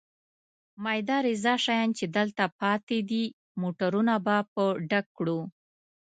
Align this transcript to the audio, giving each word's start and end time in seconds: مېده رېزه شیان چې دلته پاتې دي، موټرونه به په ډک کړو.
مېده 0.83 1.17
رېزه 1.25 1.53
شیان 1.63 1.89
چې 1.97 2.05
دلته 2.17 2.43
پاتې 2.59 2.97
دي، 3.09 3.23
موټرونه 3.61 4.13
به 4.25 4.37
په 4.53 4.63
ډک 4.89 5.05
کړو. 5.17 5.39